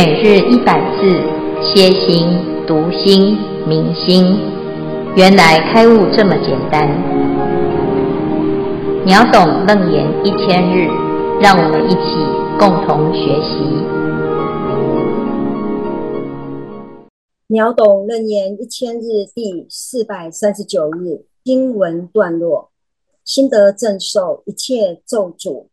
[0.00, 1.10] 每日一百字，
[1.60, 2.28] 歇心、
[2.68, 4.38] 读心、明心，
[5.16, 6.88] 原来开悟这么简单。
[9.04, 10.86] 秒懂楞严一千日，
[11.40, 12.14] 让我们一起
[12.60, 13.58] 共同学习。
[17.48, 22.70] 秒懂楞严一千日第四百三十九日经文段落：
[23.24, 25.64] 心得正受一切咒诅、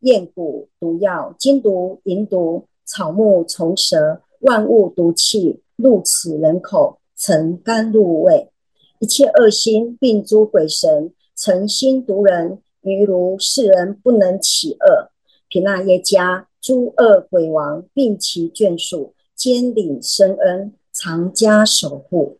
[0.00, 2.66] 厌蛊、毒药、金毒、银毒。
[2.90, 8.50] 草木虫蛇，万物毒气入此人口，成甘露味。
[8.98, 15.12] 一切恶心，并诸鬼神，诚心毒人，于如是人不能起恶。
[15.48, 22.38] 毘那耶迦诸恶鬼王，并其眷属，兼领生恩，常加守护。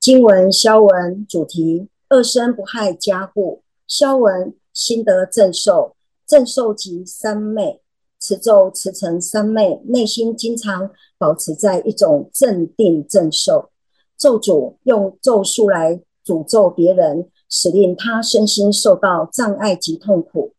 [0.00, 3.60] 经文消文主题：恶生不害家户。
[3.86, 5.94] 消文心得正受，
[6.26, 7.82] 正受即三昧。
[8.28, 13.70] 持咒持成三昧，内心经常保持在一种镇定镇受。
[14.18, 20.52] 咒主用咒术来诅咒别人，使令他身心受到障碍及痛苦。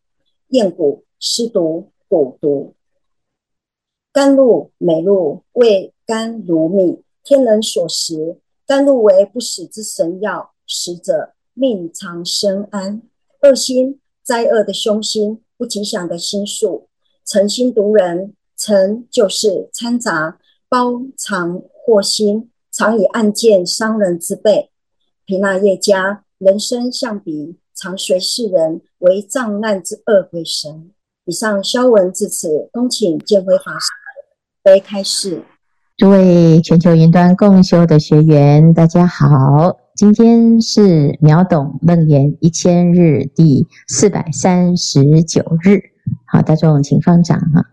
[0.48, 2.74] 厌蛊施毒蛊毒，
[4.12, 8.38] 甘露美露味甘如蜜，天人所食。
[8.66, 13.00] 甘露为不死之神药，食者命长身安。
[13.42, 16.88] 恶心灾恶的凶心，不吉祥的心术。
[17.24, 24.70] 诚心毒人，诚就是掺杂、包藏祸心，常以暗箭伤人之辈。
[25.24, 30.90] 皮那耶迦人身像彼，常随世人为障难之恶鬼神。
[31.26, 33.92] 以上消文至此，恭请见辉法师
[34.64, 35.42] 为开示。
[35.96, 45.80] 诸位全球云端共修的学员，大家好，今天是秒懂楞严一千日第四百三十九日。
[46.26, 47.66] 好，大众请方丈哈。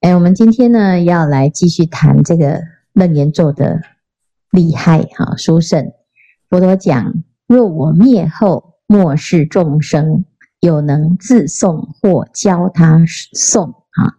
[0.00, 2.60] 哎，我们今天呢要来继续谈这个
[2.92, 3.80] 楞严咒的
[4.50, 5.92] 厉害哈，殊胜。
[6.48, 7.14] 佛陀讲：
[7.46, 10.24] 若我灭后，末世众生
[10.60, 14.14] 有能自诵或教他诵啊，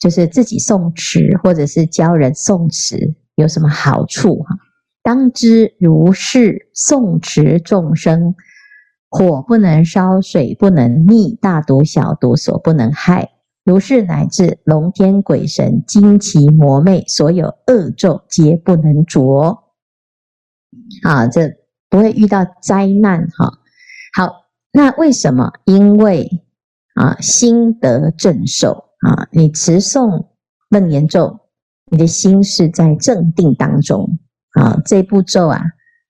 [0.00, 4.56] 就是自己诵持或者是教人诵持，有什么好处哈？
[5.02, 8.34] 当知如是诵持众生。
[9.14, 13.30] 火不能烧，水不能溺，大毒小毒所不能害。
[13.62, 19.62] 如是乃至龙天鬼神、精奇魔魅，所有恶咒皆不能着。
[21.02, 21.42] 啊，这
[21.90, 23.58] 不会遇到灾难哈。
[24.16, 25.52] 好，那为什么？
[25.66, 26.26] 因为
[26.94, 30.24] 啊，心得正受啊，你持诵
[30.70, 31.38] 楞严咒，
[31.90, 34.18] 你的心是在正定当中
[34.52, 34.80] 啊。
[34.86, 35.60] 这部咒啊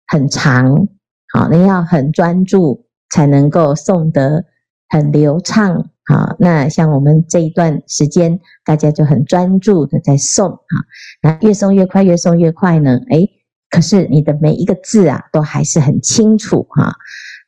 [0.06, 0.86] 很长，
[1.34, 2.86] 好，你要很专注。
[3.12, 4.42] 才能够诵得
[4.88, 6.34] 很流畅啊！
[6.38, 10.74] 那像我们这一段时间，大家就很专注的在诵啊。
[11.20, 12.98] 那越诵越快，越诵越快呢？
[13.10, 13.28] 诶，
[13.68, 16.94] 可是你的每一个字啊，都还是很清楚哈。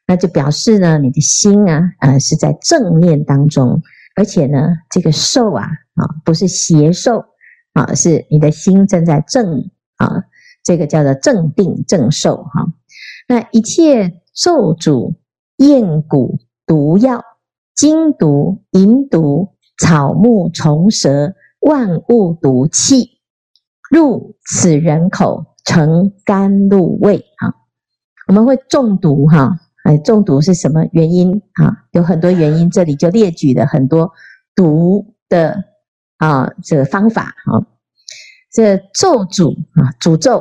[0.07, 3.81] 那就表示呢，你的心啊，呃，是在正念当中，
[4.17, 5.65] 而且呢，这个受啊，
[5.95, 7.25] 啊，不是邪受
[7.73, 10.25] 啊，是你的心正在正啊，
[10.63, 12.67] 这个叫做正定正受哈。
[13.29, 15.15] 那一切受主。
[15.57, 17.23] 厌蛊、毒药、
[17.75, 23.21] 金毒、银毒、草木虫蛇、万物毒气，
[23.91, 27.19] 入此人口，成甘露味。
[27.39, 27.55] 啊，
[28.29, 29.61] 我们会中毒哈？
[29.85, 31.43] 哎，中毒是什么原因？
[31.55, 34.11] 啊，有很多原因，这里就列举了很多
[34.55, 35.63] 毒的
[36.17, 37.35] 啊这个方法。
[37.45, 37.67] 哈，
[38.53, 40.39] 这咒诅啊，诅咒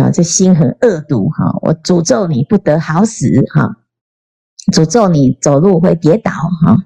[0.00, 3.76] 啊，这心很恶毒哈，我诅咒你不得好死哈。
[4.72, 6.76] 诅咒你走路会跌倒哈，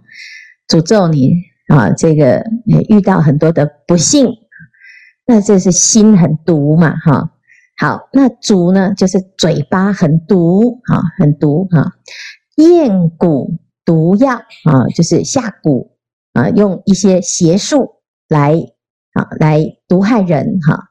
[0.68, 1.32] 诅咒你
[1.68, 2.44] 啊，这个
[2.88, 4.28] 遇到很多的不幸，
[5.26, 7.30] 那这是心很毒嘛哈。
[7.78, 11.94] 好，那诅呢，就是嘴巴很毒啊，很毒哈。
[12.56, 13.56] 咽蛊
[13.86, 15.88] 毒药啊，就是下蛊
[16.34, 18.52] 啊，用一些邪术来
[19.14, 20.90] 啊来毒害人哈，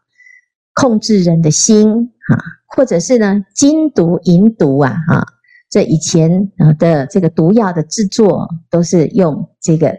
[0.73, 5.23] 控制人的心哈，或者是呢金毒银毒啊哈。
[5.69, 9.89] 这以前啊的这个毒药的制作，都是用这个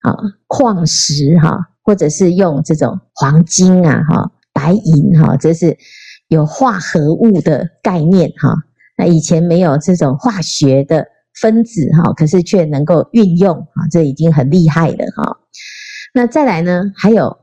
[0.00, 0.16] 啊
[0.48, 5.78] 矿石哈，或者是用这种黄金啊哈、白银哈，这是
[6.26, 8.52] 有化合物的概念哈。
[8.98, 11.06] 那以前没有这种化学的
[11.40, 15.38] 分子哈，可是却能够运用啊，这已经很厉害了哈。
[16.12, 17.38] 那再来呢，还有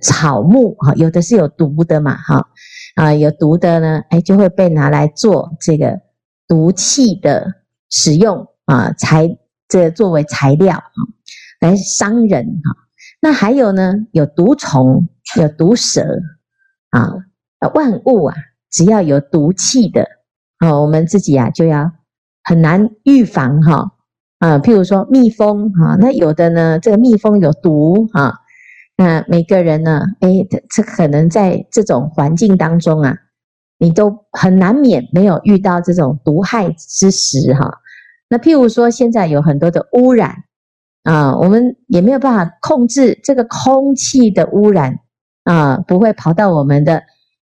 [0.00, 2.46] 草木哈，有的是有毒的嘛哈
[2.94, 6.05] 啊，有毒的呢，哎就会被拿来做这个。
[6.48, 7.46] 毒气的
[7.90, 9.38] 使用啊，材
[9.68, 10.98] 这作为材料啊，
[11.60, 12.76] 来伤人哈。
[13.20, 15.08] 那还有呢，有毒虫，
[15.40, 16.02] 有毒蛇
[16.90, 17.14] 啊，
[17.74, 18.36] 万物啊，
[18.70, 20.06] 只要有毒气的
[20.58, 21.90] 啊，我们自己啊就要
[22.44, 23.92] 很难预防哈
[24.38, 24.58] 啊。
[24.58, 28.40] 譬如说蜜蜂哈，那有的呢，这个蜜蜂有毒哈，
[28.96, 33.16] 那每个人呢，诶，这可能在这种环境当中啊，
[33.78, 37.70] 你都很难免没有遇到这种毒害之时哈。
[38.28, 40.44] 那譬如说，现在有很多的污染。
[41.08, 44.98] 啊，我们也没有办法控制这个空气的污染
[45.44, 47.00] 啊，不会跑到我们的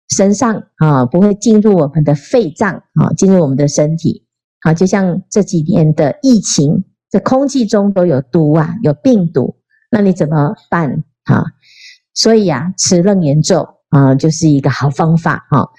[0.09, 4.25] 身上啊，不会进入我们的肺脏啊，进入我们的身体。
[4.61, 9.55] 啊，就像这几年的疫情，这空气中都有毒啊，有病毒，
[9.91, 11.45] 那你怎么办啊？
[12.15, 15.69] 所以啊，持楞严咒啊，就是一个好方法哈，啊，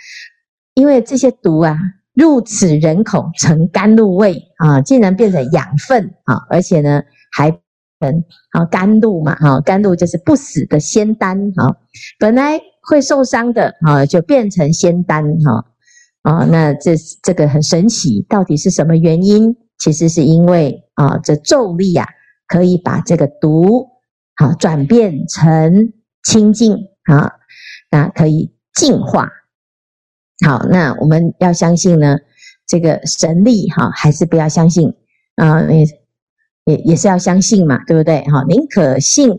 [0.74, 1.78] 因为这些毒啊，
[2.12, 7.58] 入此人口成甘露味啊，竟然变成养分啊，而且呢，还。
[8.00, 11.74] 成啊，甘露嘛，哈，甘露就是不死的仙丹，哈，
[12.18, 15.64] 本来会受伤的，啊，就变成仙丹，哈，
[16.22, 19.56] 啊，那这这个很神奇，到底是什么原因？
[19.78, 22.06] 其实是因为啊，这咒力啊，
[22.48, 23.86] 可以把这个毒，
[24.34, 25.92] 好转变成
[26.24, 27.32] 清净，啊，
[27.90, 29.30] 那可以净化。
[30.44, 32.18] 好，那我们要相信呢，
[32.66, 34.92] 这个神力，哈，还是不要相信
[35.36, 35.62] 啊？
[35.70, 35.84] 也。
[36.66, 38.22] 也也是要相信嘛，对不对？
[38.22, 39.38] 哈，宁可信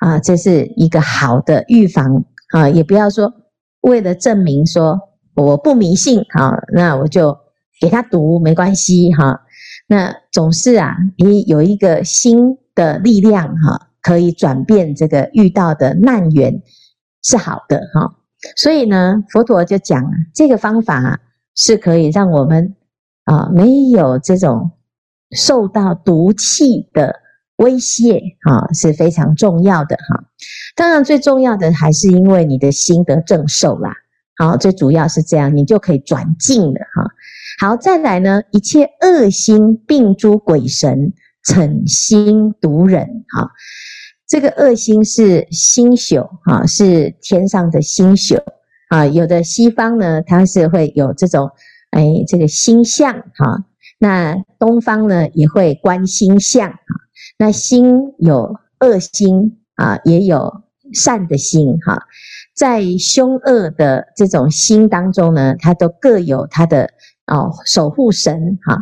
[0.00, 2.22] 啊，这是一个好的预防
[2.52, 3.32] 啊，也不要说
[3.80, 5.00] 为了证明说
[5.34, 7.34] 我不迷信啊，那我就
[7.80, 9.40] 给他读没关系哈。
[9.88, 16.60] 那总是啊，你有一个新的力量哈，可以转变这个遇到的难缘
[17.22, 18.16] 是好的哈。
[18.54, 20.04] 所以呢，佛陀就讲
[20.34, 21.20] 这个方法
[21.54, 22.76] 是可以让我们
[23.24, 24.70] 啊没有这种。
[25.32, 27.16] 受到毒气的
[27.56, 30.24] 威胁，哈，是非常重要的，哈。
[30.76, 33.92] 当然，最重要的还是因为你的心得正受啦，
[34.36, 37.10] 好，最主要是这样，你就可以转净了，哈。
[37.58, 41.12] 好，再来呢，一切恶心病诸鬼神
[41.42, 43.50] 逞心毒人，哈，
[44.26, 48.36] 这个恶星是星宿，哈，是天上的星宿，
[48.88, 51.50] 啊，有的西方呢，它是会有这种，
[51.90, 53.64] 哎，这个星象，哈。
[53.98, 56.92] 那东方呢也会观星象啊，
[57.38, 62.02] 那星有恶星啊，也有善的星哈，
[62.54, 66.90] 在凶恶的这种星当中呢，它都各有它的
[67.26, 68.76] 哦守护神哈。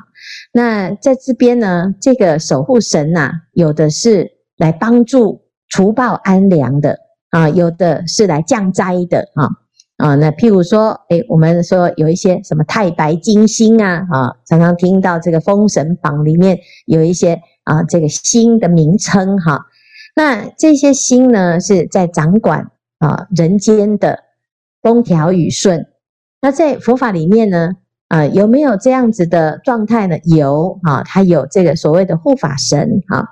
[0.53, 6.99] 那在这边呢，这个守护神呐，有的是来帮助除暴安良的
[7.31, 9.49] 啊，有的是来降灾的啊。
[9.97, 19.67] 啊，那譬如说，诶，我们说有一些什么太白金星啊，啊，常常听到这个《封神榜》里面有一些啊，这个星的名称哈、
[20.17, 24.19] 那这些星呢，是在掌管啊人间的
[24.83, 25.87] 风调雨顺。
[26.43, 27.71] 那在佛法里面呢，
[28.09, 30.19] 啊，有没有这样子的状态呢？
[30.25, 33.25] 有啊，它有这个所谓的护法神啊。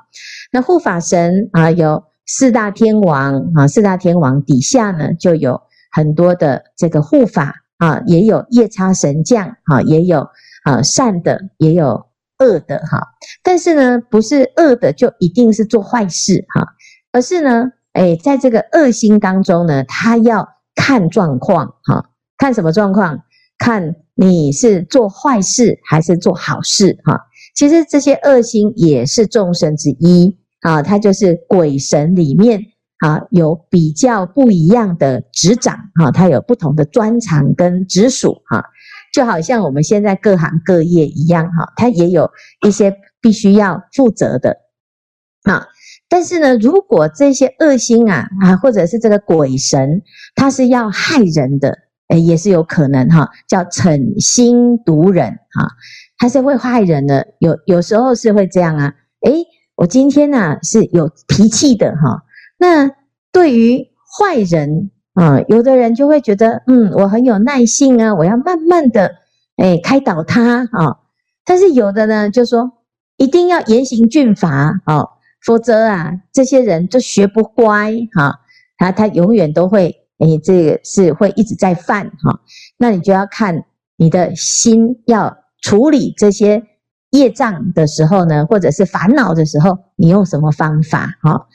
[0.53, 5.61] 那护法神啊，有四大天王啊，四大天王底下呢就有。
[5.95, 10.27] 很多的这个护法啊，也有夜叉神将啊，也有
[10.65, 12.07] 啊善的，也有
[12.39, 13.09] 恶的哈。
[13.43, 16.67] 但是呢，不是恶的就一定是做坏事哈，
[17.13, 23.19] 而是呢，哎，在这个恶心当中呢，他要看状况哈，看什么状况？
[23.59, 27.21] 看你是做坏事还是做好事哈。
[27.55, 32.61] 其实这些恶心也是众生之一啊，它就是鬼神里面。
[33.05, 38.65] 啊，有比较不一样的职掌，哈，它有不同的专长跟直属，哈，
[39.13, 42.31] 就好像我们现在各行各业一样，哈，它也有
[42.65, 44.57] 一些必须要负责的，
[45.51, 45.67] 啊，
[46.09, 50.01] 但是呢，如果这些恶心啊，啊，或者是这个鬼神，
[50.37, 51.77] 他是要害人的，
[52.07, 55.29] 诶，也是有可能，哈，叫逞心毒人，
[55.59, 55.67] 哈，
[56.19, 58.95] 他是会害人的，有有时候是会这样啊，
[59.27, 59.45] 诶，
[59.83, 62.23] 我今天呢是有脾气的，哈。
[62.57, 62.89] 那
[63.33, 69.17] 对于坏人啊，有的人就会觉得，嗯，我很有耐性啊，我要慢慢的，
[69.57, 70.99] 哎，开导他啊。
[71.45, 72.71] 但是有的呢，就说
[73.17, 75.09] 一定要严刑峻法哦，
[75.45, 78.39] 否则啊，这些人就学不乖哈，
[78.79, 82.39] 他他永远都会，哎，这个是会一直在犯哈。
[82.79, 83.65] 那你就要看
[83.97, 86.63] 你的心要处理这些
[87.13, 91.47] 业障的时候呢，或者是烦恼的时候，你用什么方法哈？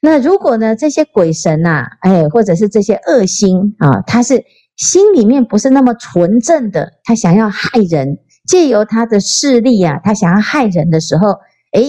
[0.00, 4.44] 那如果呢，这些鬼神呐、啊，哎，或者是这些恶心啊，他是
[4.76, 11.30] 心里面不是那么纯正的，他想要害人，借由他的势力啊，他想要害人的时候，
[11.72, 11.82] 哎，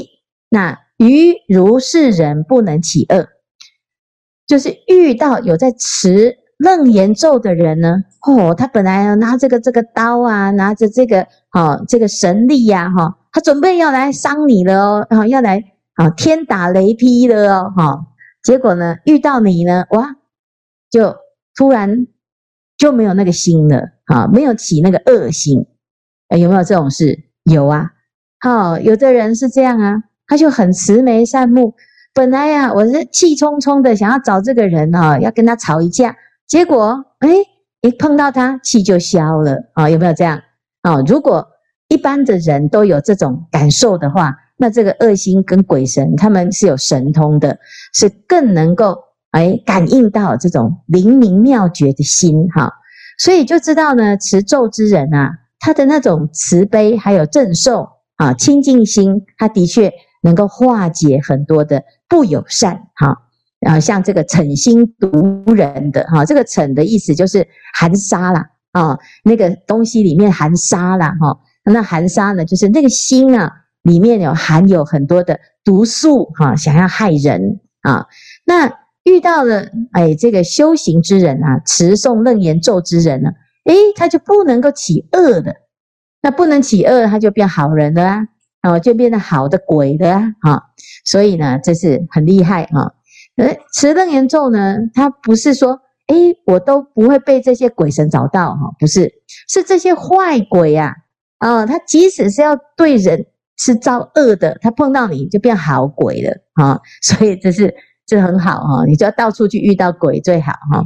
[0.50, 3.28] 那于如是人不能起恶，
[4.48, 15.64] 就是遇到有在持楞严咒的人呢，哦，他本来拿这个这个刀啊，拿着这个哦这个神力呀、啊，哈、哦，他准备要来伤你了哦，啊，要来
[15.96, 18.06] 啊天打雷劈了哦，哈、哦，
[18.44, 20.16] 结果呢遇到你呢，哇，
[20.90, 21.16] 就
[21.56, 22.08] 突然
[22.78, 25.66] 就没有那个心了，啊，没有起那个恶心，
[26.28, 27.18] 哎，有没有这种事？
[27.44, 27.92] 有啊，
[28.42, 31.74] 好、哦，有的人是这样啊，他就很慈眉善目。
[32.14, 36.16] 本来呀、啊，我是气冲冲的想要找这个人啊、哦，要跟他吵一架，
[36.48, 37.30] 结果哎，
[37.82, 39.58] 一碰到他气就消了。
[39.74, 40.42] 啊、有没有这样？
[40.82, 41.48] 啊、如果
[41.88, 47.58] 一般的人都有这种感受的话，那这个恶心跟鬼神他们是有神通的，
[47.94, 48.98] 是更能够
[49.32, 52.74] 哎感应到这种灵明妙觉的心哈、
[53.18, 61.84] 所以就知道呢，持咒之人啊，他的那种慈悲还有正受啊清净心，他的确能够化解很多的。
[62.10, 63.22] 不友善，哈，
[63.68, 67.46] 啊，像这个嗔心毒人的，哈，这个嗔的意思就是
[67.78, 73.52] 含沙啦，啊，那个东西里面含沙啦，哈，那含沙呢，就是那个心啊，
[73.84, 78.06] 里面有含有很多的毒素，哈，想要害人啊。
[78.46, 78.72] 那
[79.04, 83.30] 遇到了，哎，这个修行之人啊，持诵楞严咒之人呢，
[83.66, 85.56] 哎，他就不能够起恶的，
[86.22, 88.28] 那不能起恶，他就变好人了啊。
[88.62, 90.64] 哦，就变得好的鬼的啊，哈，
[91.06, 92.94] 所以呢，这是很厉害哈。
[93.36, 99.12] 呃，持楞严咒呢，它不是说，哎，我都不会被这些鬼神找到哈，不是，
[99.48, 100.94] 是这些坏鬼呀，
[101.38, 103.26] 啊，他即使是要对人
[103.58, 107.74] 是造恶的，他碰到你就变好鬼了啊，所以这是
[108.06, 110.84] 这很好哈，你就要到处去遇到鬼最好哈。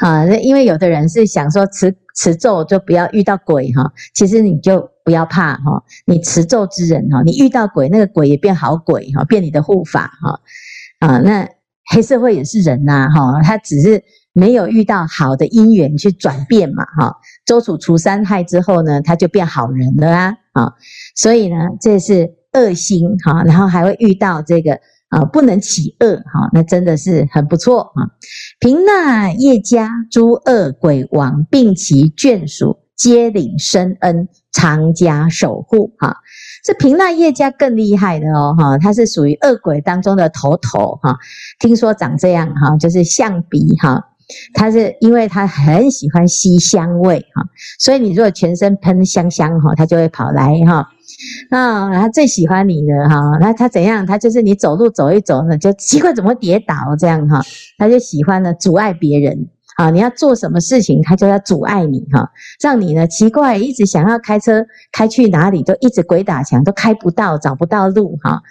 [0.00, 10.38] 啊，那因为有的人是想说持持咒就不要遇到鬼哈，其实你就不要怕哈，你持咒之人哈，你遇到鬼那个鬼也变好鬼哈，变你的护法哈。
[11.00, 11.48] 啊，那
[11.90, 17.16] 黑社会也是人呐哈，他只是没有遇到好的因缘去转变嘛哈。
[17.44, 20.72] 周处除三害之后呢，他就变好人了啊，
[21.14, 24.78] 所以呢，这是恶心哈，然后还会遇到这个。
[25.08, 28.10] 啊，不能起恶哈，那真的是很不错啊！
[28.58, 36.16] 频那夜迦诸恶鬼王，并其眷属，皆领深恩，常加守护哈。
[36.66, 41.16] 这平那夜家更厉害的哦哈，他是属于恶鬼当中的头头哈。
[41.60, 44.04] 听说长这样哈，就是象鼻哈。
[44.52, 47.44] 他是因为他很喜欢吸香味哈，
[47.78, 50.88] 所以你如果全身喷香香哈，他就会跑来哈。
[51.52, 54.04] 那，他最喜欢你的哈，那他怎样？
[54.04, 57.40] 他就是你走路走一走呢，就 奇怪怎么跌倒这样哈，
[57.78, 59.46] 他就喜欢呢阻碍别人
[59.76, 59.90] 啊。
[59.90, 62.30] 你要做什么事情，他就要阻碍你哈，
[62.60, 68.42] 让你呢奇怪，一直想要开车开去哪里，都一直鬼打墙，都开不到，找不到路哈。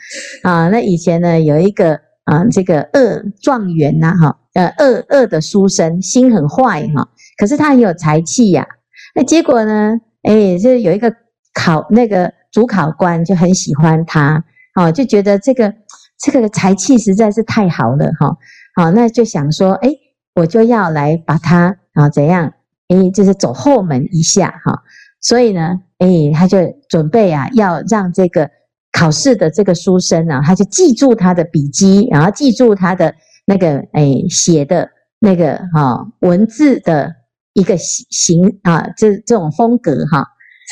[0.44, 8.66] 啊，那以前呢有一个啊，这个恶状元呐哈，呃恶恶的书生，心很坏哈，可是他很有才气呀。
[9.14, 11.14] 那结果呢，哎，就有一个
[11.54, 12.34] 考那个。
[12.56, 14.42] 主考官就很喜欢他，
[14.76, 15.74] 哦，就觉得这个
[16.18, 18.38] 这个才气实在是太好了，哈，
[18.78, 19.90] 好，那就想说，哎，
[20.36, 22.54] 我就要来把他啊怎样，
[22.90, 24.84] 哎，就是走后门一下，哈，
[25.22, 26.58] 所以呢，哎，他就
[26.90, 28.50] 准备啊，要让这个
[28.92, 33.16] 考试的这个书生啊，他就记住他的笔记，然后记住他的
[33.46, 34.90] 那个哎写的
[35.20, 37.16] 那个哈文字的
[37.54, 40.28] 一个形啊，这这种风格哈。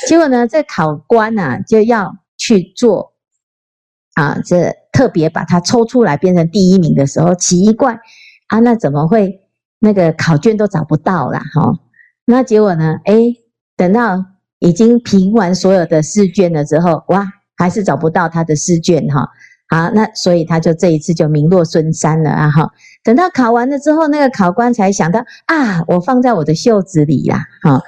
[0.07, 3.13] 结果呢，这考官呢、啊、就要去做
[4.15, 7.97] 啊，这特别把他抽出来变成第一名的时候，奇怪
[8.47, 9.39] 啊，那怎么会
[9.83, 11.77] 那个考卷都找不到了哈？
[12.23, 13.15] 那结果呢，哎，
[13.75, 14.23] 等到
[14.59, 19.27] 已经评完所有的试卷了之后，哇，还是找不到他的试卷哈。
[19.73, 22.51] 啊，那所以他就这一次就名落孙山了啊！
[22.51, 22.69] 哈，
[23.03, 27.81] 等到考完了之后，那个考官才想到啊，我放在我的袖子里啦，哈，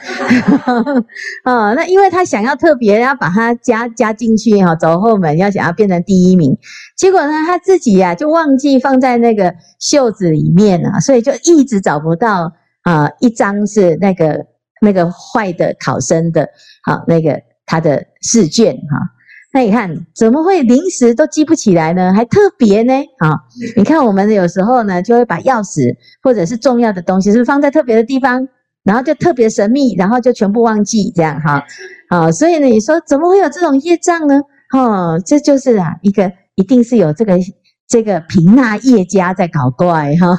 [1.45, 6.57] 哦，那因为他想要特别要把它加加进去哈，走后门要想要变成第一名，
[6.97, 12.51] 结果呢，他自己呀就忘记放在那个袖子里面了，所以就一直找不到
[12.81, 14.43] 啊，一张是那个
[14.81, 16.49] 那个坏的考生的，
[16.81, 19.11] 好，那个他的试卷哈。
[19.55, 22.13] 那你看，怎么会临时都记不起来呢？
[22.13, 22.93] 还特别呢？
[23.19, 23.39] 啊，
[23.77, 28.45] 你看我们有时候呢，就会把钥匙或者是重要的东西，是放在特别的地方，
[28.83, 31.63] 然后就特别神秘，然后就全部忘记这样哈。
[32.09, 34.41] 啊，所以呢，你说怎么会有这种业障呢？
[34.71, 37.39] 哈，这就是啊，一个一定是有这个
[37.87, 40.37] 这个频那业家在搞怪哈。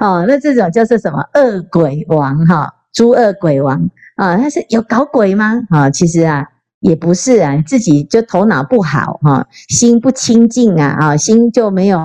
[0.00, 5.62] 哦，那这种就是什么恶鬼王哈，诸恶鬼王啊，他是有搞鬼吗？
[5.70, 6.46] 啊，其实啊。
[6.84, 11.98] 也不是啊，自己就头脑不好哈、啊，心不清净啊啊，心就没有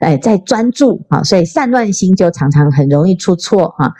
[0.00, 3.92] 哎在专注啊，所以散乱心就常常很容易出错哈、啊。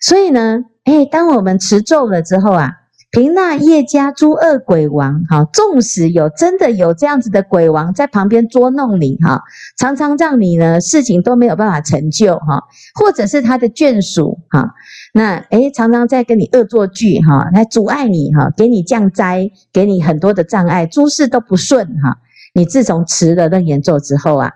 [0.00, 2.72] 所以呢，哎，当我们持咒了之后啊。
[3.12, 9.42] 凭那业家诸恶鬼王，哈，纵使有真的有这样子的鬼王在旁边捉弄你，哈，
[9.78, 12.64] 常常让你呢事情都没有办法成就，哈，
[12.94, 14.70] 或者是他的眷属，啊，
[15.12, 22.18] 那诶常常在跟你恶作剧，哈，来阻碍你，哈，给你降灾，给你很多的障碍，诸事都不顺，哈。
[22.54, 24.50] 你自从持了楞严咒之后啊，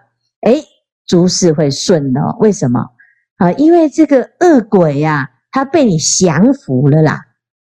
[0.47, 0.65] 诶
[1.07, 2.37] 诸事会顺哦。
[2.41, 2.81] 为什么？
[3.37, 7.21] 啊，因为这个恶鬼呀，他被你降服了啦。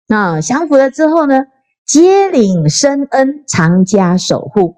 [0.09, 1.45] 那降服了之后呢，
[1.87, 4.77] 接领深恩，常加守护，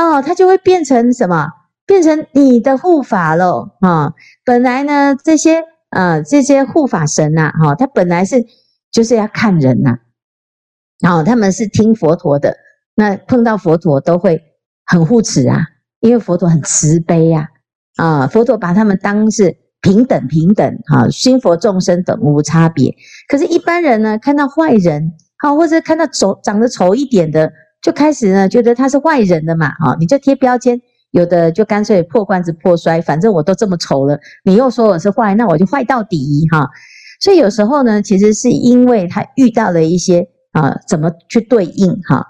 [0.00, 1.48] 哦，他就会变成什么？
[1.86, 4.12] 变成你的护法喽，啊！
[4.44, 8.44] 本来呢，这些呃这些护法神呐，哈，他本来是
[8.90, 9.98] 就是要看人呐，
[11.00, 12.56] 然后他们是听佛陀的，
[12.94, 14.42] 那碰到佛陀都会
[14.84, 15.66] 很护持啊，
[16.00, 17.48] 因为佛陀很慈悲呀，
[17.96, 19.56] 啊，佛陀把他们当是。
[19.82, 22.92] 平等平等哈，心佛众生等无差别。
[23.28, 27.52] 可是，一般人呢，看到坏人，好，或者看到丑长得丑一点的，
[27.82, 30.80] 就开始呢，觉得他是坏人的嘛，哈，你就贴标签。
[31.16, 36.68] 有的就干脆破罐子破摔，反正我都这么丑了，你又说我是坏，那我就坏到底哈。
[37.20, 42.26] 所以有时候呢，其实是因为他遇到了一些啊，怎么去对应哈？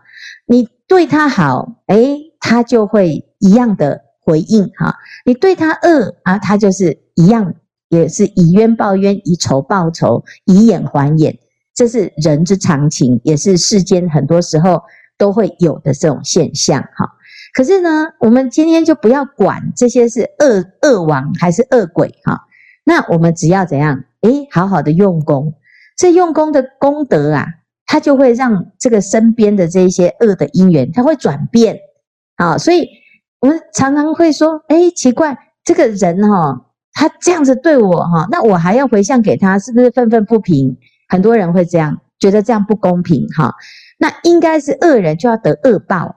[0.46, 4.06] 你对他好，诶，他就会一样的。
[4.28, 7.54] 回应哈，你对他恶啊，他就是一样，
[7.90, 11.38] 也是以冤报冤，以仇报仇，以眼还眼，
[11.72, 14.82] 这是人之常情，也是世间很多时候
[15.16, 17.08] 都会有的这种现象哈。
[17.56, 22.42] 可是呢，我们今天就不要管这些是恶恶王还是恶鬼哈，
[22.84, 24.04] 那我们只要怎样？
[24.20, 25.54] 诶，好好的用功，
[25.96, 27.46] 这用功的功德啊，
[27.86, 31.78] 它就会让这个身边的这些恶的因缘，它会转变
[32.36, 32.86] 啊，所以。
[33.38, 40.74] 我们常常会说：“哎，奇怪，这个人哈，他这样子对我哈，那我还要回向给他，是不是愤愤不平？
[41.06, 43.54] 很多人会这样觉得这样不公平哈。
[43.98, 46.16] 那应该是恶人就要得恶报。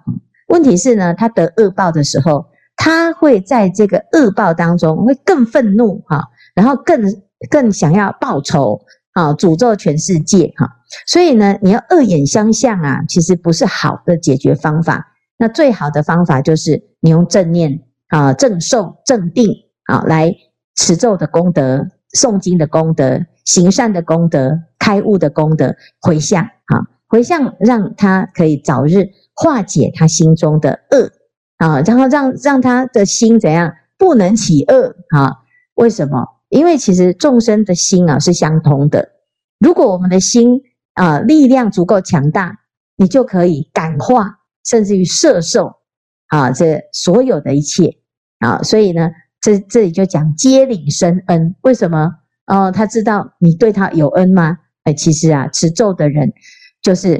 [0.49, 7.01] 问题是呢，他得恶报的时候，他会在这个恶报当中会更愤怒哈，然后更
[7.49, 8.81] 更想要报仇
[9.13, 10.67] 啊，诅咒全世界哈。
[11.07, 15.05] 所以呢，你要恶眼相向啊，其实不是好的解决方法。”
[15.41, 19.49] 那最好的方法就是你用正念啊、正受、正定
[19.85, 20.33] 啊来
[20.75, 29.05] 持咒的功德、诵经的功德、行善的功德、开悟的功德、回向啊，回向让他可以早日
[29.41, 31.09] 化解他心中的恶
[31.57, 35.31] 啊，然后让让他的心怎样不能起恶啊？
[35.75, 36.25] 为什么？
[36.49, 39.07] 因为其实众生的心啊是相通的，
[39.59, 40.61] 如果我们的心
[40.93, 42.59] 啊力量足够强大，
[42.97, 44.35] 你就可以感化。
[44.65, 45.71] 甚至于摄受
[46.27, 47.97] 啊，这所有的一切
[48.39, 49.09] 啊，所以呢，
[49.41, 51.55] 这这里就讲接领生恩。
[51.61, 52.11] 为什么？
[52.45, 54.57] 哦，他知道你对他有恩吗？
[54.83, 56.33] 哎，其实啊，持咒的人
[56.81, 57.19] 就是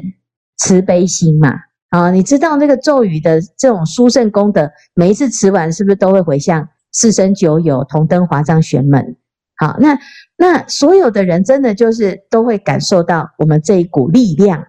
[0.58, 1.54] 慈悲心嘛。
[1.90, 9.16] 啊，你知道那个咒语的这种殊胜功德，每一次持完是不是都会回向四生九有同登华藏玄门？
[9.56, 9.98] 好，那
[10.36, 14.66] 那所有的人真的就是都会感受到我们这一股力量，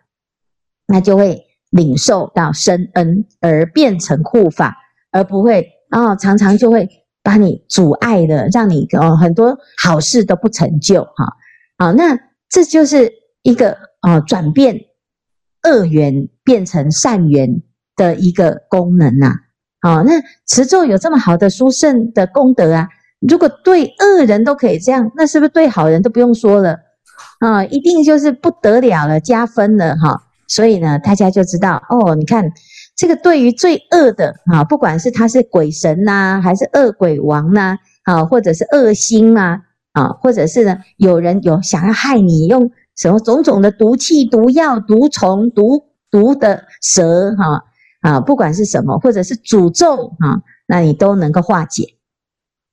[0.88, 1.48] 那就会。
[1.72, 4.76] 领受到深恩而变成护法，
[5.10, 6.86] 而不会啊、常常就会
[7.24, 11.34] 把你阻碍的，让你哦很多好事都不成就哈。
[11.78, 13.10] 好、那这就是
[13.42, 14.78] 一个啊、哦、转变
[15.64, 17.62] 恶缘变成善缘
[17.96, 19.28] 的一个功能呐、
[19.80, 19.96] 啊。
[19.98, 20.14] 好、那
[20.48, 22.88] 持咒有这么好的殊胜的功德啊，
[23.28, 26.78] 如果对恶人都可以这样，那是不是对好人都不用说了
[27.40, 30.22] 啊、一定就是不得了了，加分了哈。
[30.48, 32.52] 所以呢，大家就知道哦，你看
[32.96, 39.62] 这个对于最恶的啊，不管是他是鬼神呐、啊，还是恶鬼王呐、啊，或者是恶心啊，
[39.94, 42.70] 啊，或者是呢，有人有想要害你，用
[43.02, 47.64] 什么种种的毒气、毒药、毒虫、毒毒的蛇哈
[48.02, 51.96] 啊，不管是什么，或者是诅咒啊，那你都能够化解。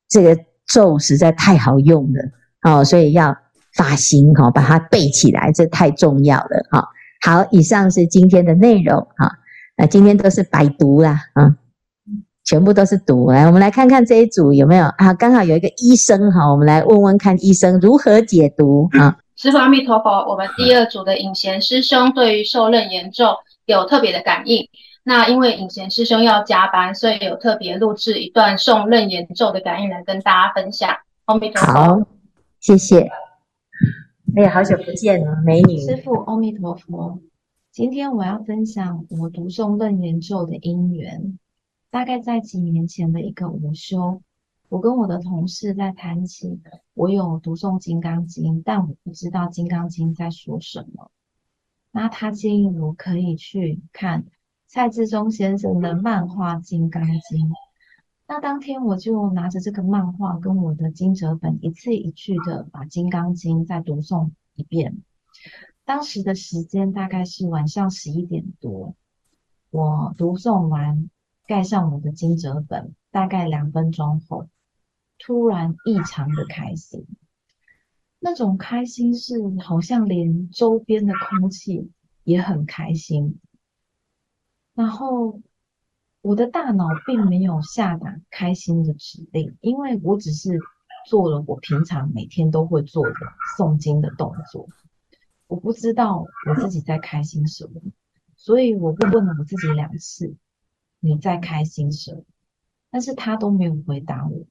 [0.06, 2.20] 这个咒实在太好用了
[2.62, 3.34] 哦，所以要
[3.74, 6.86] 发心哈，把它背起来，这太重要了哈。
[7.24, 9.32] 好，以上是今天的内容哈。
[9.78, 11.56] 那今天都是白读啦，啊，
[12.44, 13.30] 全部都是读。
[13.30, 15.14] 来，我们来看看这一组有没有啊？
[15.14, 19.16] 刚好有一个医生哈，我们来问问看医生如何解读啊？
[19.38, 24.68] 师父阿弥陀佛，我们第二组的隐贤师兄对于受任严咒有特别的感应。
[25.04, 30.90] 那因为隐贤师兄要加班，所以有特别录制一段诵任严咒的感应来跟大家分享。
[31.26, 32.00] 阿弥陀佛，好，
[32.58, 33.08] 谢谢。
[34.36, 35.78] 哎呀，好久不见了，美女！
[35.86, 37.20] 师父，阿弥陀佛。
[37.70, 41.38] 今天我要分享我读诵楞严咒的因缘。
[41.92, 44.20] 大概在几年前的一个午休，
[44.68, 46.60] 我跟我的同事在谈起，
[46.92, 51.10] 我有读诵《金刚经》，但我不知道《金刚经》在说什么。
[51.90, 54.26] 那他建议我可以去看
[54.66, 57.48] 蔡志忠先生的漫画《金刚经》。
[58.26, 65.02] 那当天我就拿着这个漫画跟我的金折本，一字一句的把《金刚经》再读诵一遍。
[65.86, 68.94] 当时的时间大概是晚上十一点多，
[69.70, 71.08] 我读诵完。
[71.46, 74.50] 盖上我的金折本，大概两分钟后，
[75.18, 77.06] 突然异常的开心。
[78.20, 81.90] 那种开心是好像连周边的空气
[82.24, 83.38] 也很开心。
[84.74, 85.40] 然后
[86.20, 90.58] 我的大脑并没有下达开心的指令，因为我只是
[91.06, 93.14] 做了我平常每天都会做的
[93.56, 94.68] 诵经的动作。
[95.46, 97.80] 我不知道我自己在开心什么，
[98.36, 100.36] 所以我问了我自己两次。
[101.00, 102.24] 你在开心什么？
[102.90, 104.44] 但是他都没有回答我。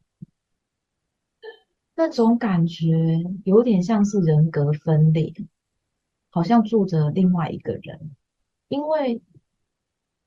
[1.98, 2.96] 那种感觉
[3.44, 5.34] 有点像是人格分裂，
[6.30, 8.12] 好像住着另外一个人。
[8.68, 9.24] 因为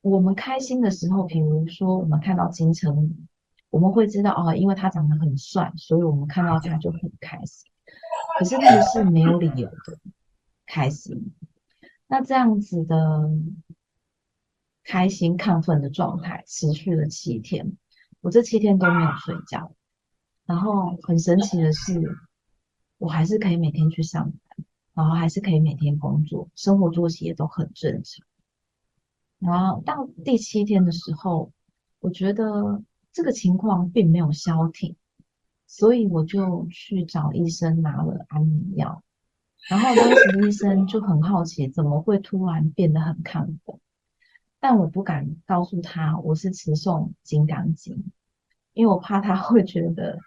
[0.00, 3.16] 我们开心的时候，比如说我们看到金城武，
[3.70, 7.70] 我们会知道哦，因为他长得很帅，所以我们看到他就很开心。
[8.38, 9.98] 可是那个是没有理由的
[10.66, 11.32] 开心。
[12.08, 13.30] 那这样子的。
[14.82, 17.76] 开心亢奋的状态持续了七天，
[18.22, 19.72] 我这七天都没有睡觉。
[20.50, 22.02] 然后很神奇的是，
[22.98, 28.26] 我还是可以每天去上班，然后还是可以每天工作，生活作息也都很正常。
[29.38, 31.52] 然后到第七天的时候，
[32.00, 32.82] 我觉得
[33.12, 34.96] 这个情况并没有消停，
[35.68, 39.04] 所以我就去找医生拿了安眠药。
[39.68, 43.78] 然后当时医生就很好奇，怎么会突然变得很亢奋？
[44.58, 47.94] 但我不敢告诉他我是持送《金刚经》，
[48.72, 50.18] 因为我怕他会觉得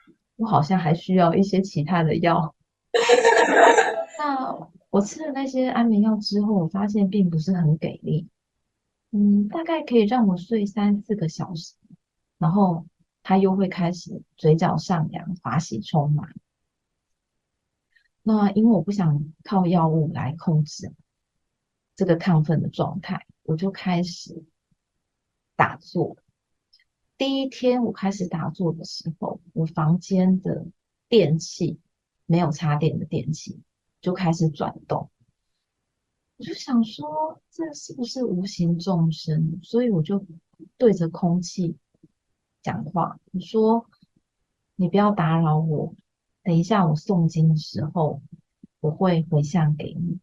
[0.43, 2.53] 我好像还需要一些其他的药。
[4.19, 8.27] 那我吃了那些安眠药之后，我发现并不是很给力，
[9.11, 11.75] 嗯，大概可以让我睡三四个小时，
[12.37, 12.85] 然后
[13.23, 16.35] 他又会开始嘴角上扬、滑喜充满。
[18.21, 20.91] 那因为我不想靠药物来控制
[21.95, 23.25] 这个亢奋的状态。
[23.43, 24.43] 我就开始
[25.57, 26.17] 打坐。
[27.17, 30.65] 第一天我开始打坐的时候，我房间的
[31.07, 31.79] 电器
[32.25, 33.61] 没有插电的电器
[34.01, 35.09] 就开始转动。
[36.37, 39.59] 我就想说，这是不是无形众生？
[39.61, 40.25] 所以我就
[40.77, 41.77] 对着空气
[42.63, 43.87] 讲话，我说
[44.75, 45.95] ：“你不要打扰我，
[46.41, 48.21] 等一下我诵经的时候，
[48.79, 50.19] 我会回向给你。”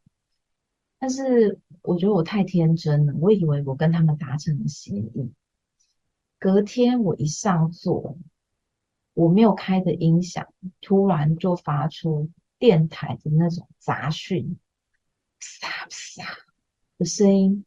[0.99, 5.33] 但是我觉得我太天真了，我以为我跟他们达成了协议。
[6.41, 8.17] 隔天我一上座，
[9.13, 10.49] 我没有开的音响，
[10.81, 14.59] 突然就发出电台的那种杂讯，
[15.39, 16.39] 啪啪
[16.97, 17.67] 的声音。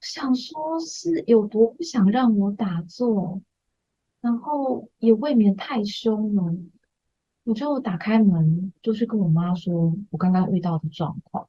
[0.00, 3.42] 想说是有多不想让我打坐，
[4.20, 6.56] 然后也未免太凶了。
[7.42, 11.48] 我就打开门，就去跟我妈说我刚刚遇到的状况。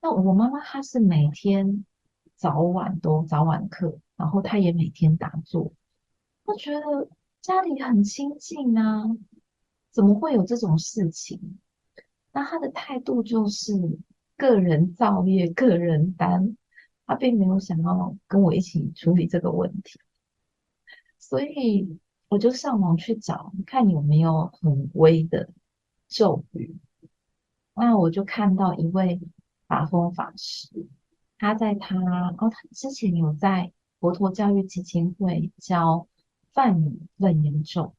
[0.00, 1.84] 那我妈妈她是每天
[2.36, 5.72] 早晚都早晚课，然后他也每天打坐。
[6.44, 7.08] 他觉得
[7.42, 9.04] 家里很清静啊，
[9.90, 11.58] 怎么会有这种事情？
[12.32, 13.72] 那他的态度就是
[14.36, 16.56] 个人造业，个人担，
[17.06, 20.00] 他并没有想要跟我一起处理这个问题。
[21.18, 21.98] 所以
[22.28, 25.50] 我就上网去找，看有没有很微的
[26.08, 26.76] 咒语。
[27.74, 29.20] 那我就看到一位。
[29.68, 30.86] 法风法师，
[31.38, 31.96] 他在他
[32.38, 36.08] 哦，他之前有在佛陀教育基金会教
[36.52, 37.94] 梵语楞严咒。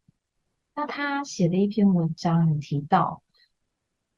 [0.76, 3.24] 那他写的一篇文章有提到，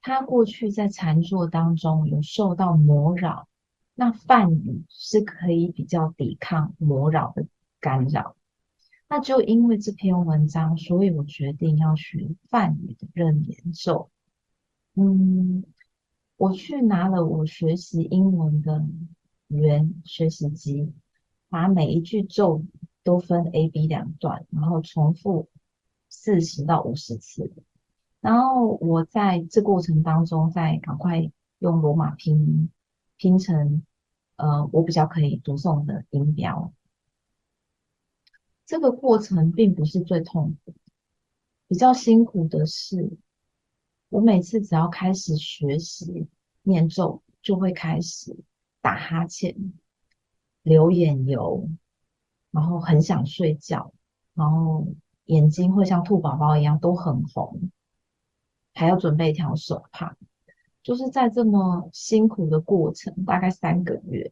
[0.02, 3.48] 他过去在禅坐当中有受到魔扰，
[3.96, 7.46] 那梵语是可以比较抵抗魔扰的
[7.80, 8.36] 干扰。
[9.08, 14.10] 那就因为这篇文章，所以我决定要学梵语的楞严咒。
[14.96, 15.64] 嗯。
[16.38, 18.88] 我去拿了我学习英文的
[19.50, 20.94] 语言学习机，
[21.50, 22.64] 把每一句咒
[23.04, 25.50] 都分 A、B 两段，然后重复
[26.08, 27.52] 四十到五十次。
[28.22, 32.70] 然后我在这过程当中，再赶快用罗马拼音
[33.18, 33.84] 拼成
[34.36, 36.74] 呃我比较可以读诵的音标。
[38.66, 40.74] 这个过程并不是最痛苦，
[41.68, 43.18] 比较辛苦的是。
[44.10, 46.28] 我每次只要开始学习
[46.64, 48.36] 念咒，就会开始
[48.82, 49.72] 打哈欠、
[50.64, 51.70] 流眼油，
[52.52, 53.94] 然后很想睡觉，
[54.34, 54.88] 然后
[55.26, 57.72] 眼睛会像兔宝宝一样都很红，
[58.74, 60.16] 还要准备一条手帕。
[60.82, 64.32] 就是在这么辛苦的过程，大概三个月，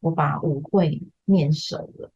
[0.00, 2.10] 我把舞会面熟了。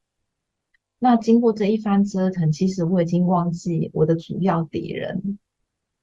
[0.98, 5.38] 那经过这一番折腾，其实我已经忘记我的主要敌人。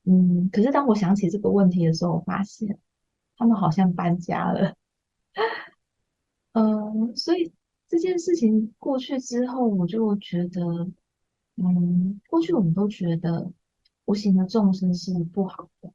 [0.03, 2.77] 嗯，可是当我想起这个问题的时候，我发现
[3.37, 4.75] 他们好像搬家了。
[6.53, 7.51] 嗯，所以
[7.87, 10.89] 这件事情过去之后，我就觉得，
[11.55, 13.51] 嗯，过去我们都觉得
[14.05, 15.91] 无形的众生是不好的。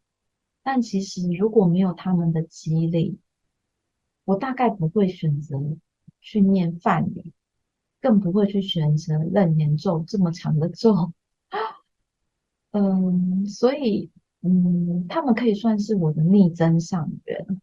[0.62, 3.18] 但其实如果没有他们的激励，
[4.24, 5.58] 我大概不会选择
[6.20, 7.32] 去念梵语，
[8.00, 11.12] 更不会去选择楞严咒这么长的咒。
[12.72, 14.10] 嗯，所以
[14.42, 17.60] 嗯，他们可以算是我的逆增上缘。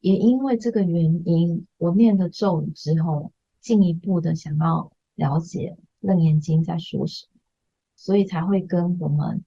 [0.00, 7.40] 也因为这个原因，我念了咒语之后，进一步的想要了解楞严经在说什么，
[7.96, 9.44] 所以才会跟我们。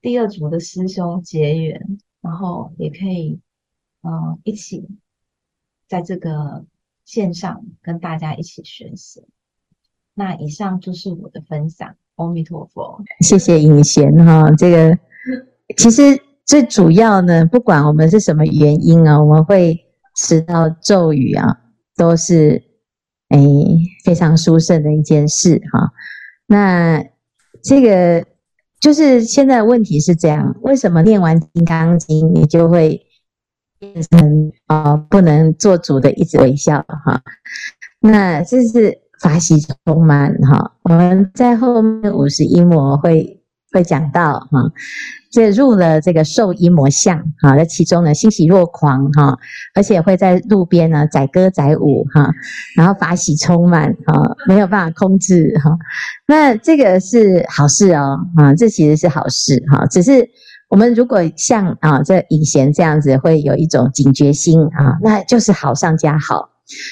[0.00, 3.38] 第二组的师兄结缘，然后也可以，
[4.00, 4.88] 嗯、呃，一起
[5.86, 6.64] 在这个
[7.04, 9.22] 线上跟大家一起学习。
[10.14, 13.02] 那以上就是我的分享，阿弥陀佛。
[13.20, 14.98] 谢谢颖贤哈，这个
[15.76, 19.78] 其实最主要呢，不管我们是什么原因啊，我们会
[20.16, 21.58] 持到咒语啊，
[21.96, 22.62] 都是
[23.28, 23.38] 哎
[24.04, 25.92] 非常殊胜的一件事哈。
[26.46, 27.04] 那
[27.62, 28.26] 这个。
[28.80, 32.98] 就是现在问题是这样，为什么念完《金刚经》你就会
[33.78, 37.20] 变成啊、不能做主的一直微笑哈？
[38.00, 40.78] 那这是法喜充满哈。
[40.84, 44.72] 我们在后面五十一模会会讲到哈。
[45.30, 49.38] 这入了这个受衣摩相哈，在其中呢欣喜若狂哈，
[49.74, 52.30] 而且会在路边呢载歌载舞哈，
[52.76, 55.70] 然后法喜充满哈，没有办法控制哈。
[56.26, 59.86] 那这个是好事哦啊，这其实是好事哈。
[59.86, 60.28] 只是
[60.68, 66.48] 我们如果像啊这隐贤这样子，会有一种警觉心啊，那就是好上加好。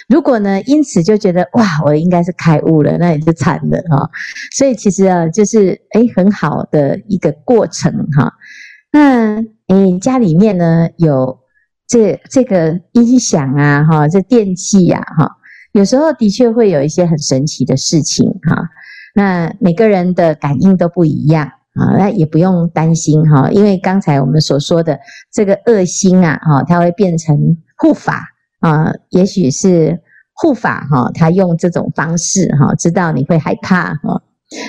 [0.09, 4.11] 如果呢，因此就觉得哇，我应该是开悟了，那也就惨了哈。
[4.57, 8.33] 所以其实啊，就是诶很好的一个过程哈。
[8.91, 9.37] 那
[9.69, 11.39] 诶家里面呢有
[11.87, 15.31] 这这个音响啊哈，这电器呀哈，
[15.73, 18.69] 有时候的确会有一些很神奇的事情哈。
[19.15, 24.99] 那每个人的感应都不一样啊，那也不用担心哈，因为刚才我们所说的
[25.33, 27.37] 这个恶心啊哈，它会变成
[27.77, 28.25] 护法。
[28.61, 30.01] 啊，也许是
[30.35, 34.23] 护法哈，他用这种方式哈，知道你会害怕哈，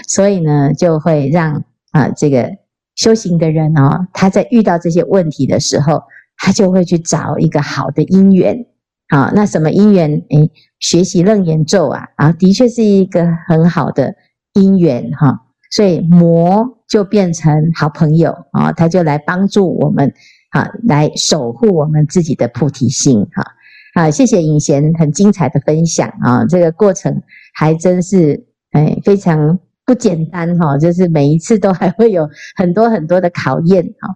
[0.08, 2.50] 所以呢，就会让啊这个
[2.96, 6.04] 修行的人哦，他在遇到这些问题的时候，
[6.38, 8.66] 他就会去找一个好的因缘。
[9.10, 10.12] 好，那什么因缘？
[10.30, 14.14] 诶，学习楞严咒啊，啊，的确是一个很好的
[14.54, 15.46] 因缘哈。
[15.72, 20.14] 所以魔就变成好朋友啊，他就来帮助我们
[20.52, 23.44] 啊，来守护我们自己的菩提心哈。
[23.94, 26.46] 啊，谢谢尹贤很精彩的分享啊！
[26.46, 27.22] 这个过程
[27.54, 34.16] 还真是哎非常不简单哈，就是每一次都还会有很多很多的考验哈。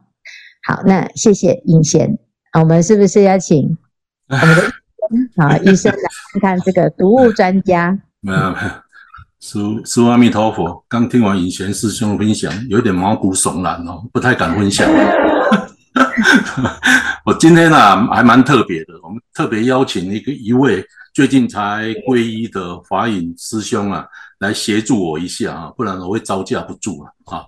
[0.68, 2.18] 好，那谢谢尹贤，
[2.60, 3.78] 我们是不是要请
[4.30, 5.98] 我们的啊医生来
[6.34, 8.00] 看看这个毒物专家？
[8.22, 8.40] 没有
[10.10, 10.86] 阿弥陀佛。
[10.88, 14.88] 刚听完尹贤师兄的分享，有点毛骨悚然哦，不太敢分享。
[17.26, 24.06] 我今天呢、啊、还蛮特别的，我们特别邀请一个一位最近才皈依的法影师兄啊，
[24.40, 27.44] 来协助我一下啊，不然我会招架不住了啊。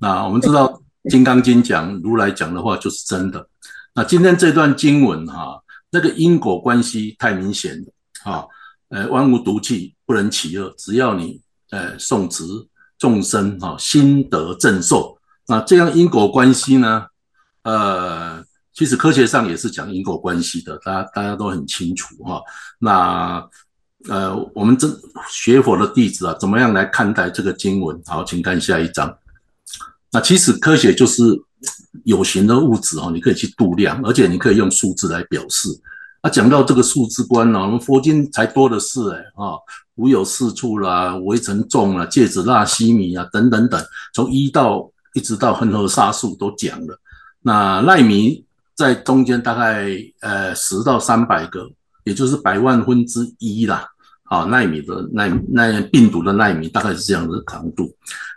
[0.00, 0.66] 那我们知道
[1.10, 3.46] 《金刚经》讲如来讲的话就是真的。
[3.94, 5.58] 那今天这段经文哈、啊，
[5.90, 8.44] 那个因果关系太明显了啊。
[8.88, 12.42] 呃，万物独气，不能起恶，只要你呃诵持
[12.98, 15.16] 众生哈，心得正受。
[15.46, 17.06] 那这样因果关系呢？
[17.70, 22.42] 呃，其实科学上也是讲因果关系的，大家大家都很清楚哈。
[22.80, 23.48] 那
[24.08, 24.88] 呃，我们这
[25.30, 28.00] 学佛的弟子啊，怎么样来看待这个经文？
[28.06, 29.14] 好，请看下一章。
[30.10, 31.22] 那其实科学就是
[32.04, 35.68] 有形的物质哦，你可以去度量，而且你可以用数字来表示。
[36.22, 39.54] 那讲到这个数字观呢，我们佛经才多的是哎啊，
[39.94, 43.80] 无有四处啦，微尘众啊，芥子纳西米啊，等等等，
[44.12, 46.98] 从一到一直到恒河沙数都讲了。
[47.42, 49.88] 那奈米在中间大概
[50.20, 51.70] 呃十到三百个，
[52.04, 53.86] 也就是百万分之一啦。
[54.24, 57.92] 啊，奈米的奈奈病毒的奈米大概是这样的长度。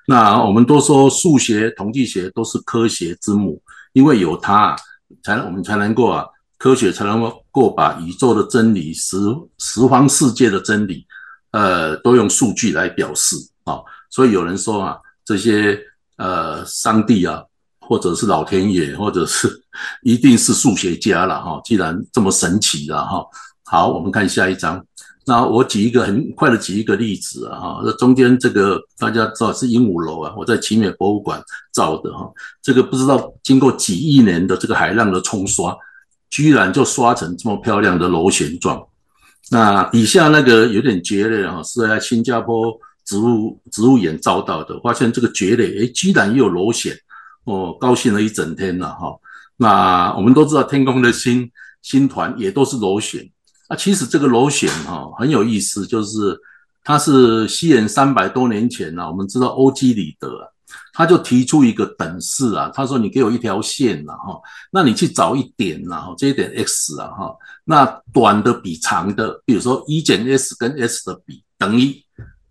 [0.07, 3.61] 那我们都说数学、统计学都是科学之母，
[3.91, 4.75] 因为有它
[5.21, 6.25] 才我们才能够啊
[6.57, 9.17] 科学才能够把宇宙的真理、十
[9.59, 11.05] 十方世界的真理，
[11.51, 13.77] 呃，都用数据来表示啊。
[14.09, 15.79] 所以有人说啊，这些
[16.17, 17.43] 呃，上帝啊，
[17.87, 19.61] 或者是老天爷，或者是
[20.03, 21.61] 一定是数学家了哈。
[21.63, 23.25] 既然这么神奇了哈，
[23.65, 24.83] 好，我们看下一张。
[25.25, 31.41] 那我举一个很快的举一个例子啊哈，那中间这个大家知道是鹦鹉螺啊，我在奇美博物馆
[31.71, 32.29] 造的哈，
[32.61, 35.73] 这个不知道经过几亿年的这个海浪的冲刷，
[36.29, 38.85] 居然就刷成这么漂亮的螺旋状。
[39.49, 46.93] 那底下那个有点蕨类啊，是在新加坡植物植物园照到的，发现这个蕨类诶，居然也有螺旋，
[47.45, 49.17] 哦，高兴了一整天了哈。
[49.57, 51.49] 那我们都知道天空的星
[51.81, 53.29] 星团也都是螺旋。
[53.69, 56.37] 那其实这个螺旋哈很有意思，就是
[56.83, 60.27] 它是西元三百多年前呢，我们知道欧几里得，
[60.91, 64.39] 他就提出一个等式啊，他说你给我一条线了哈，
[64.71, 71.95] 那你去找一点呐哈，这一点 x 啊哈，那短的比长的，比如说一减 s 跟 s 的比等于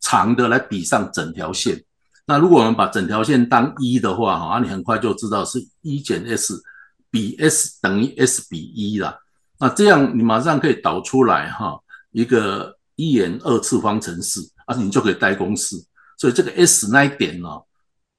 [0.00, 1.82] 长的来比上整条线，
[2.24, 6.62] 那如果我们把整条线当一的话哈，你很快就知道是一减 s
[7.10, 9.18] 比 s 等于 s 比一了。
[9.58, 11.78] 那这样你马上可以导出来哈，
[12.12, 15.76] 一个一元二次方程式，啊你就可以带公式。
[16.16, 17.48] 所以这个 S 那一点呢，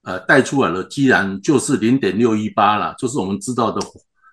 [0.04, 3.82] 呃，带出来了，既然就是零点六一八了，就是我们知道的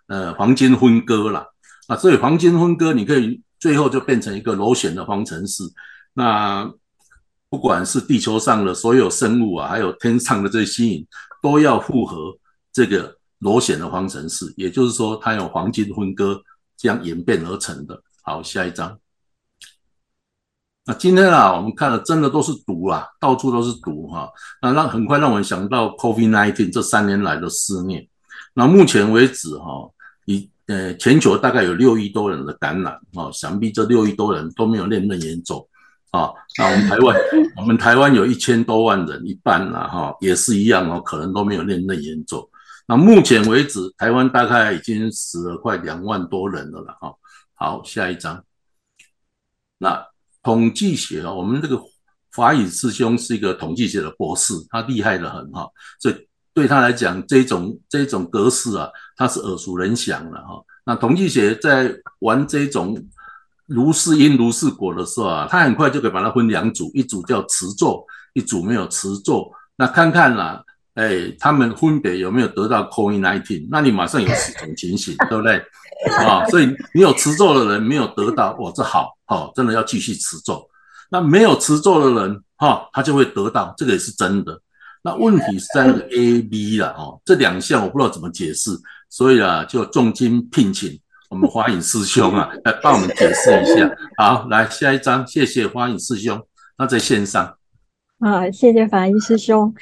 [0.08, 1.46] 呃黄金分割了。
[1.86, 5.62] 啊，所以黄金分割你可以最后就变成一个螺旋的方程式。
[6.14, 6.68] 那
[7.50, 11.06] 不管是地球上的所有生物啊，还有天上的这些星云，
[11.42, 12.34] 都要符合
[12.72, 14.50] 这个螺旋的方程式。
[14.56, 16.40] 也就是说，它有黄金分割。
[16.82, 18.02] 这样演变而成的。
[18.22, 18.98] 好，下一张。
[20.86, 24.30] 那今天啊，我们看的真的都是毒啊，到处都是毒哈。
[24.62, 28.08] 那让很快让我们想到 COVID-19 这三年来的肆虐。
[28.54, 29.90] 那目前为止哈，
[30.24, 35.68] 以呃全球大概有六亿多人的感染啊，想必这六亿多人都没有念楞严重
[36.10, 36.30] 啊。
[36.58, 37.16] 那我们台湾，
[37.56, 42.48] 我们台湾有一千多万人，一半了哈，也是一样哦，可能都没有念楞严重。
[42.86, 47.14] 那目前为止，台湾大概已经死了快两万多人了了哈。
[47.54, 48.44] 好，下一章。
[49.78, 50.04] 那
[50.42, 51.80] 统计学啊，我们这个
[52.32, 55.68] 法语师兄是一个统计学的博士，他厉害的很哈。
[56.00, 60.60] 所以对他来讲，这种这种格式啊，他是耳熟能详了哈。
[60.84, 62.96] 那统计学在玩这种
[63.70, 68.04] 如是因如是果的时候啊，他很快就可以把它分两组，一组叫持咒，
[68.34, 69.50] 一组没有持咒。
[69.76, 70.62] 那看看啦。
[70.94, 73.68] 哎，他们分别有没有得到 COVID-19？
[73.70, 75.56] 那你马上有四种情形，对不对？
[76.18, 80.68] 啊、哦，所以你有持咒的人没有得到，哇，这好，好、哦，真的要继续持咒。
[81.08, 84.60] 那没有持咒的人，哈、哦，他就会得到，这个也是真的。
[85.02, 88.72] 那问题是在那个 A、B 了，哦，这两项我不知道怎么解释，
[89.08, 90.90] 所以啊，就重金聘请
[91.30, 93.88] 我们花影师兄啊， 来帮我们解释一下。
[94.16, 96.38] 好，来下一张，谢谢花影师兄。
[96.76, 97.56] 那在线上，
[98.18, 99.72] 啊，谢谢法医师兄。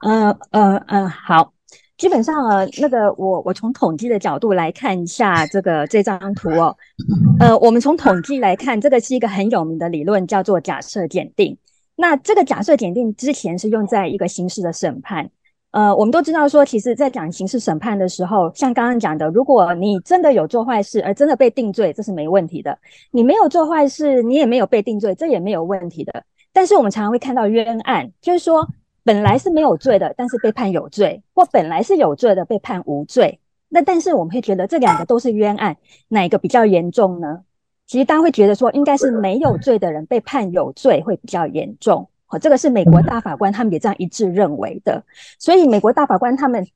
[0.00, 1.52] 呃呃呃，好，
[1.98, 6.74] 基本上呃，那个我我从统计的角度来看一下这个这张图哦，
[7.38, 11.56] 呃，我们从统计来看，这个是一个很有名的理论，叫做假设检定。
[11.96, 15.30] 那这个假设检定之前是用在一个刑事的审判，
[15.74, 22.72] 呃，我们都知道说，其实在讲刑事审判的时候，像刚刚讲的，如果你真的有做坏事而真的被定罪，这是没问题的；
[23.10, 26.22] 你没有做坏事，你也没有被定罪，这也没有问题的。
[26.52, 28.68] 但是我们常常会看到冤案，就是说。
[29.06, 33.38] 本来是没有罪的，但是被判有罪；或本来是有罪的，被判无罪。
[33.68, 35.76] 那但是我们会觉得这两个都是冤案，
[36.08, 37.40] 哪一个比较严重呢？
[37.86, 42.08] 其实大家会觉得说，应该是没有罪的人被判有罪会比较严重。
[42.34, 45.04] 好，这个是美国大法官他们也这样一致认为的。
[45.38, 46.66] 所以美国大法官他们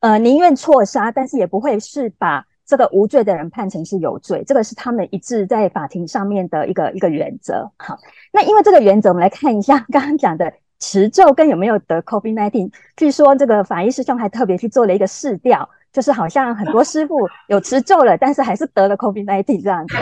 [0.00, 4.42] 呃宁愿错杀，但是也不会是把这个无罪的人判成是有罪。
[4.46, 7.70] 这个是他们一致在法庭上面的一个一个原则。
[7.76, 7.98] 好，
[8.32, 10.50] 那因为这个原则，我们来看一下刚刚讲的。
[10.84, 12.72] 持咒跟有没有得 COVID-19？
[12.96, 19.94] 据说这个法医师兄还特别去做了一个试调，就是好像很多师傅有持咒了，但是还是得了 COVID-19 这样子。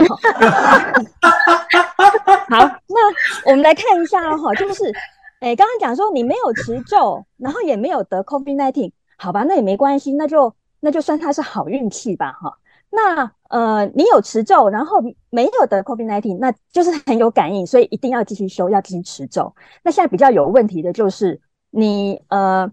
[2.49, 4.91] 好，那我们来看一下哈，就是，
[5.39, 12.57] 诶，刚刚讲说你没有持咒，然后也没有得 COVID-19，好吧，那也没关系，那就那就算他是好运气吧，哈。
[12.93, 19.55] 那呃，你有持咒，然后没有得 COVID-19，那就是很有感应，所以一定要继续修，要继续持咒。
[19.83, 21.39] 那现在比较有问题的就是
[21.69, 22.69] 你呃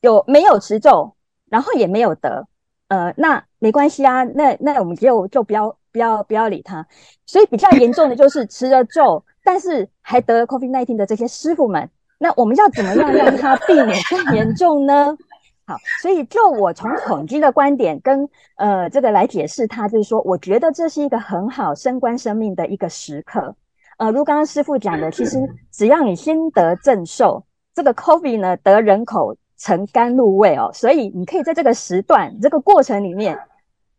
[0.00, 1.14] 有没有持咒，
[1.48, 2.48] 然后也没有得，
[2.88, 6.84] 呃，那没关系啊，那那我们就就不要不要不要理他。
[7.24, 11.88] 所以比较严重的 就是吃了咒，但是还得了 COVID-19 的这些师傅们，
[12.18, 15.16] 那我们要怎么样让他避免更严重呢？
[15.66, 23.54] 好，所以就我从统计的观点跟呃这个来解释它，就是说，我觉得这是一个很好升官生命的一个时刻。
[23.96, 25.38] 呃，如刚刚师傅讲的，其实
[25.70, 27.42] 只要你先得正受，
[27.72, 33.38] 这个 COVID 呢得人口成甘露味哦，所以你可以在这个时段这个过程里面，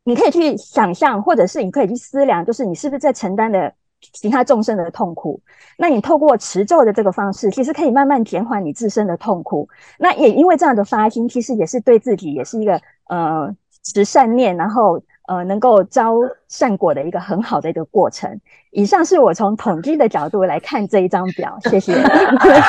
[0.06, 3.74] 你可以去想象，或者是你可以去思量，就是你是不是在承担的。
[4.14, 5.42] 其他众生的痛苦，
[5.80, 9.68] 那你透过持咒的这个方式，其实可以慢慢减缓你自身的痛苦。
[9.98, 12.80] 那也因为这样的发心，其实也是对自己也是一个
[13.10, 13.52] 呃
[13.82, 16.14] 持善念，然后呃能够招
[16.48, 18.40] 善果的一个很好的一个过程。
[18.70, 21.94] 以上是我从统计的角度来看这一张表，谢谢。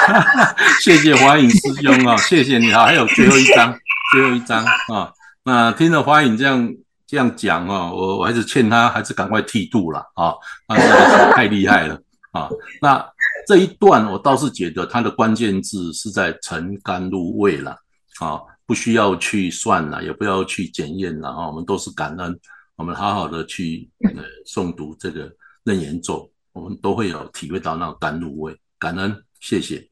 [0.81, 3.79] 谢谢华影师兄啊、谢谢你啊，还有最后一张，
[4.15, 5.13] 最后一张啊。
[5.45, 6.75] 那听了华影这样。
[7.07, 10.35] 这样讲哦，我我还是劝他，还是赶快剃度了啊！
[10.67, 10.77] 啊，
[11.33, 11.95] 太厉害了
[12.33, 12.49] 啊！
[12.83, 13.09] 那
[13.47, 17.71] 这一段我倒是觉得它的关键字是在成甘露味了
[18.19, 22.37] 啊，不需要去算了，也不要去检验了啊，我们都是感恩，
[22.75, 25.31] 我们好好的去呃诵读这个
[25.63, 29.89] 楞严咒，我们都会有体会到那个甘露味，感恩，谢谢。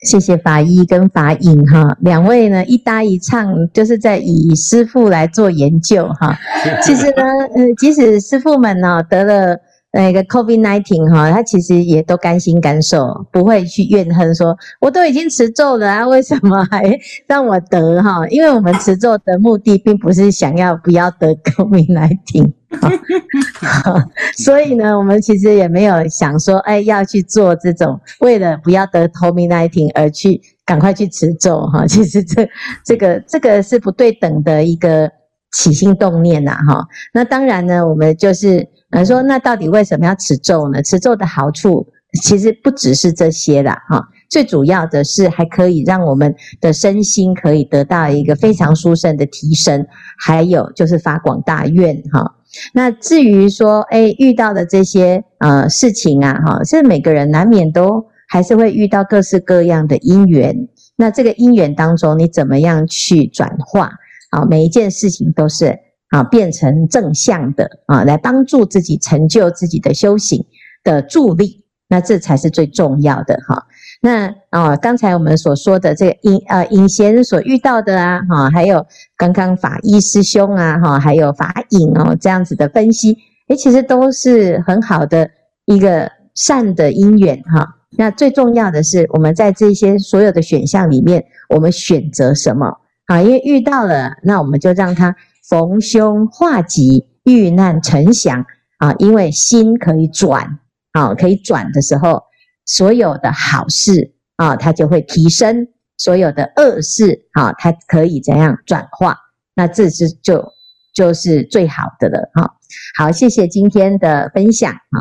[0.00, 6.38] 谢谢法医跟法影哈，两位呢一搭一唱，就是在以师傅来做研究哈。
[6.82, 7.22] 其实呢，
[7.54, 9.56] 呃，即使师傅们呢得了
[9.92, 18.26] 那个 COVID-19 哈，他其实也都甘心甘受，不会去怨恨说，我都已经持咒了啊，为什么还让我得哈？
[18.28, 22.52] 因为我们持咒的目的并不是想要不要得 COVID-19。
[24.36, 31.86] 所以呢，我们其实也没有想说，哎，要去做这种为了不要得 COVID-19 而去赶快去持咒哈。
[31.88, 32.48] 其实这
[32.84, 35.10] 这个这个是不对等的一个
[35.52, 36.86] 起心动念呐哈。
[37.14, 40.82] 那当然呢，我们就是呃说，那到底为什么要持咒呢？
[40.82, 41.86] 持咒的好处
[42.22, 44.06] 其实不只是这些啦哈。
[44.28, 49.86] 最主要的是还可以让我们的身心可以得到一个非常殊胜的提升，
[50.18, 52.34] 还有就是发广大愿哈。
[52.72, 60.68] 那至于说，哎，遇到的这些呃事情啊，哈，是每个人难免都还是会遇到各式各样的因缘。
[60.96, 63.92] 那这个因缘当中，你怎么样去转化？
[64.30, 65.78] 啊，每一件事情都是
[66.08, 70.44] 啊变成正向的啊，来帮助自己成就自己的修行
[70.82, 71.64] 的助力。
[71.90, 73.66] 那这才是最重要的哈。
[74.00, 78.86] 那啊，刚才我们所说的这个隐呃隐贤所遇到的啊，哈，还有
[79.16, 83.16] 刚刚法医师兄啊，哈，还有法影哦，这样子的分析，
[83.48, 85.28] 诶，其实都是很好的
[85.64, 87.74] 一个善的因缘哈。
[87.96, 92.72] 那最重要的是，我们在这些所有的选项里面，我们选择什么
[93.06, 93.20] 啊？
[93.20, 95.16] 因为遇到了，那我们就让他
[95.48, 98.46] 逢凶化吉，遇难成祥
[98.78, 98.94] 啊。
[99.00, 100.60] 因为心可以转
[100.92, 102.27] 啊，可以转的时候。
[102.68, 105.56] 所有的好事啊，它就会提升；
[105.96, 109.18] 所有的恶事啊，它可以怎样转化？
[109.54, 110.46] 那这是就
[110.94, 112.54] 就是最好的了哈。
[112.96, 114.98] 好，谢谢今天的分享啊。